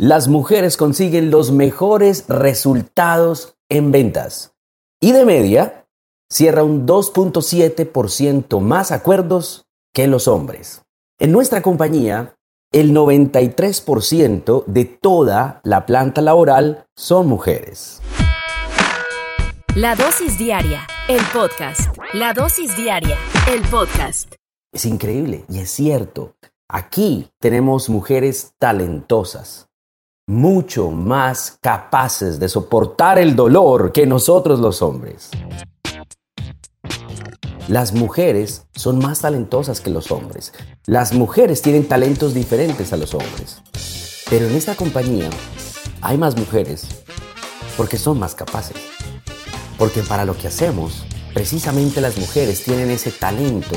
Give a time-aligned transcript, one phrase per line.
[0.00, 4.54] las mujeres consiguen los mejores resultados en ventas
[5.00, 5.86] y de media
[6.30, 10.82] cierra un 2.7% más acuerdos que los hombres.
[11.18, 12.36] En nuestra compañía,
[12.72, 18.00] el 93% de toda la planta laboral son mujeres.
[19.74, 21.96] La dosis diaria, el podcast.
[22.12, 23.16] La dosis diaria,
[23.50, 24.32] el podcast.
[24.72, 26.36] Es increíble y es cierto.
[26.68, 29.67] Aquí tenemos mujeres talentosas,
[30.28, 35.30] mucho más capaces de soportar el dolor que nosotros los hombres.
[37.66, 40.52] Las mujeres son más talentosas que los hombres.
[40.84, 43.62] Las mujeres tienen talentos diferentes a los hombres.
[44.28, 45.30] Pero en esta compañía
[46.02, 46.86] hay más mujeres
[47.78, 48.76] porque son más capaces.
[49.78, 53.76] Porque para lo que hacemos, precisamente las mujeres tienen ese talento,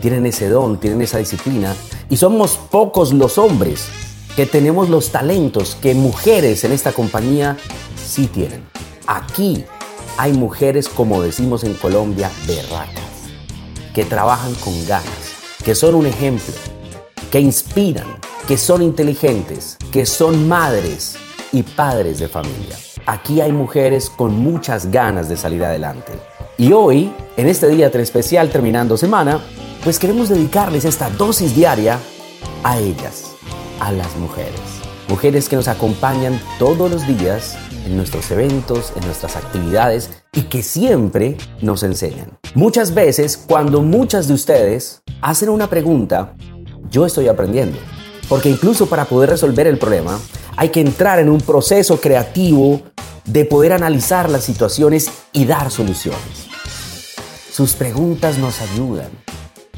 [0.00, 1.74] tienen ese don, tienen esa disciplina.
[2.08, 3.88] Y somos pocos los hombres
[4.36, 7.56] que tenemos los talentos que mujeres en esta compañía
[8.02, 8.62] sí tienen.
[9.06, 9.64] Aquí
[10.16, 13.02] hay mujeres, como decimos en Colombia, berracas,
[13.94, 15.34] que trabajan con ganas,
[15.64, 16.54] que son un ejemplo,
[17.30, 18.06] que inspiran,
[18.46, 21.16] que son inteligentes, que son madres
[21.52, 22.76] y padres de familia.
[23.06, 26.12] Aquí hay mujeres con muchas ganas de salir adelante.
[26.56, 29.42] Y hoy, en este día tan especial terminando semana,
[29.82, 31.98] pues queremos dedicarles esta dosis diaria
[32.62, 33.31] a ellas,
[33.80, 34.60] a las mujeres.
[35.08, 37.56] Mujeres que nos acompañan todos los días
[37.86, 42.38] en nuestros eventos, en nuestras actividades y que siempre nos enseñan.
[42.54, 46.34] Muchas veces, cuando muchas de ustedes hacen una pregunta,
[46.90, 47.78] yo estoy aprendiendo.
[48.28, 50.18] Porque incluso para poder resolver el problema,
[50.56, 52.82] hay que entrar en un proceso creativo
[53.24, 56.48] de poder analizar las situaciones y dar soluciones.
[57.50, 59.10] Sus preguntas nos ayudan.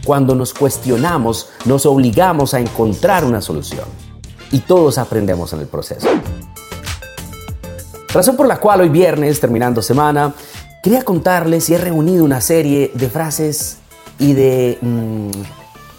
[0.04, 3.86] Cuando nos cuestionamos, nos obligamos a encontrar una solución.
[4.52, 6.06] Y todos aprendemos en el proceso.
[8.12, 10.34] Razón por la cual hoy viernes, terminando semana,
[10.82, 13.78] quería contarles y he reunido una serie de frases
[14.18, 15.30] y de mm,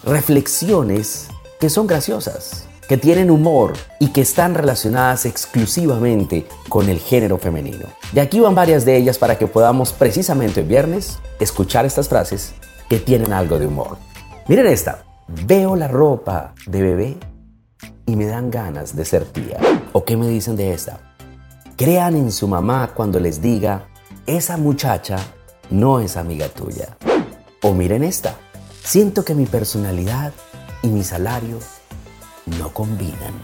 [0.04, 1.26] reflexiones
[1.58, 7.86] que son graciosas, que tienen humor y que están relacionadas exclusivamente con el género femenino.
[8.12, 12.54] De aquí van varias de ellas para que podamos precisamente hoy viernes escuchar estas frases
[12.88, 13.98] que tienen algo de humor.
[14.48, 15.04] Miren esta.
[15.28, 17.16] Veo la ropa de bebé
[18.06, 19.58] y me dan ganas de ser tía.
[19.92, 21.14] ¿O qué me dicen de esta?
[21.76, 23.88] Crean en su mamá cuando les diga,
[24.24, 25.18] esa muchacha
[25.68, 26.96] no es amiga tuya.
[27.62, 28.36] O miren esta,
[28.84, 30.32] siento que mi personalidad
[30.82, 31.58] y mi salario
[32.58, 33.34] no combinan.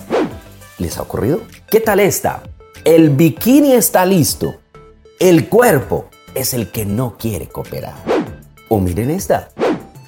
[0.79, 1.41] ¿Les ha ocurrido?
[1.69, 2.45] ¿Qué tal esta?
[2.85, 4.55] El bikini está listo.
[5.19, 8.12] El cuerpo es el que no quiere cooperar.
[8.75, 9.51] O miren esta.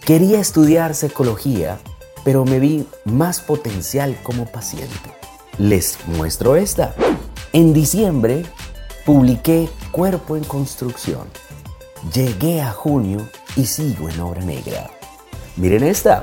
[0.07, 1.79] Quería estudiar psicología,
[2.25, 5.13] pero me vi más potencial como paciente.
[5.59, 6.95] Les muestro esta.
[7.53, 8.43] En diciembre
[9.05, 11.29] publiqué Cuerpo en Construcción.
[12.15, 14.89] Llegué a junio y sigo en obra negra.
[15.57, 16.23] Miren esta.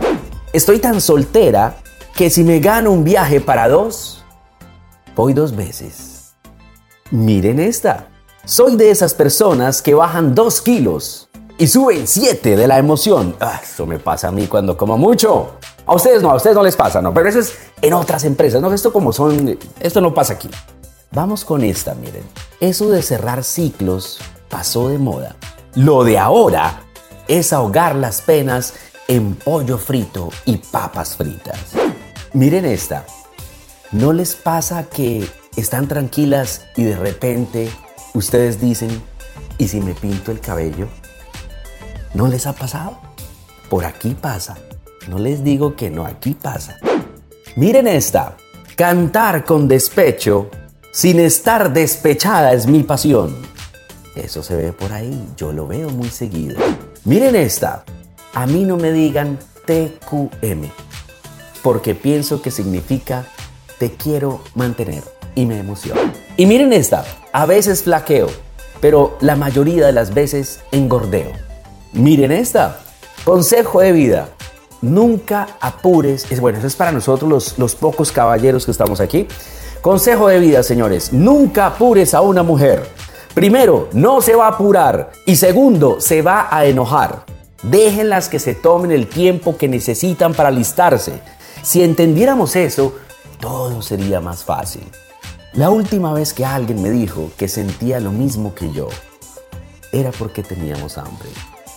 [0.51, 1.77] Estoy tan soltera
[2.15, 4.25] que si me gano un viaje para dos,
[5.15, 6.33] voy dos veces.
[7.11, 8.07] Miren esta.
[8.45, 11.27] Soy de esas personas que bajan dos kilos
[11.62, 13.36] y suben 7 de la emoción.
[13.40, 15.58] Ah, eso me pasa a mí cuando como mucho.
[15.86, 17.54] A ustedes no, a ustedes no les pasa, no, pero eso es
[17.84, 20.50] en otras empresas, no, esto como son, esto no pasa aquí.
[21.12, 22.24] Vamos con esta, miren.
[22.60, 24.18] Eso de cerrar ciclos
[24.50, 25.36] pasó de moda.
[25.75, 26.81] Lo de ahora
[27.28, 28.74] es ahogar las penas
[29.08, 31.60] en pollo frito y papas fritas.
[32.34, 33.06] Miren esta.
[33.92, 37.69] ¿No les pasa que están tranquilas y de repente
[38.16, 38.90] ustedes dicen,
[39.60, 40.88] ¿y si me pinto el cabello?
[42.13, 42.98] ¿No les ha pasado?
[43.69, 44.58] Por aquí pasa.
[45.08, 46.78] No les digo que no, aquí pasa.
[47.56, 48.36] Miren esta.
[48.75, 50.50] Cantar con despecho
[50.92, 53.36] sin estar despechada es mi pasión.
[54.16, 56.58] Eso se ve por ahí, yo lo veo muy seguido.
[57.06, 57.86] Miren esta.
[58.34, 60.69] A mí no me digan TQM,
[61.62, 63.25] porque pienso que significa
[63.78, 65.04] te quiero mantener
[65.36, 66.13] y me emociona.
[66.36, 67.06] Y miren esta.
[67.31, 68.28] A veces flaqueo,
[68.81, 71.50] pero la mayoría de las veces engordeo.
[71.93, 72.79] Miren esta.
[73.25, 74.29] Consejo de vida.
[74.81, 76.31] Nunca apures.
[76.31, 79.27] Es bueno, eso es para nosotros los, los pocos caballeros que estamos aquí.
[79.81, 81.11] Consejo de vida, señores.
[81.11, 82.88] Nunca apures a una mujer.
[83.33, 85.11] Primero, no se va a apurar.
[85.25, 87.25] Y segundo, se va a enojar.
[87.63, 91.21] Déjenlas que se tomen el tiempo que necesitan para alistarse.
[91.61, 92.95] Si entendiéramos eso,
[93.39, 94.83] todo sería más fácil.
[95.53, 98.88] La última vez que alguien me dijo que sentía lo mismo que yo,
[99.91, 101.29] era porque teníamos hambre.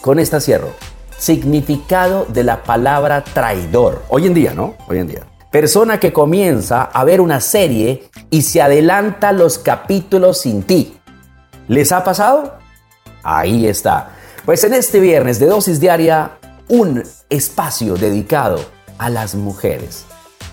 [0.04, 0.68] Con esta cierro.
[1.16, 4.02] Significado de la palabra traidor.
[4.10, 4.74] Hoy en día, ¿no?
[4.86, 5.26] Hoy en día.
[5.50, 10.98] Persona que comienza a ver una serie y se adelanta los capítulos sin ti.
[11.68, 12.58] ¿Les ha pasado?
[13.22, 14.10] Ahí está.
[14.44, 16.32] Pues en este viernes de dosis diaria,
[16.68, 18.60] un espacio dedicado
[18.98, 20.04] a las mujeres.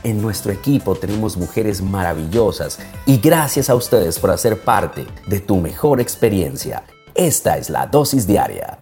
[0.05, 5.57] En nuestro equipo tenemos mujeres maravillosas y gracias a ustedes por hacer parte de tu
[5.57, 6.85] mejor experiencia.
[7.15, 8.81] Esta es la dosis diaria.